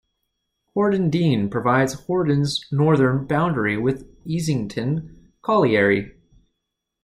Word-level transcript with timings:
Horden 0.75 1.11
Dene 1.11 1.47
provides 1.47 2.07
Horden's 2.07 2.65
northern 2.71 3.27
boundary 3.27 3.77
with 3.77 4.07
Easington 4.25 5.15
Colliery. 5.43 6.15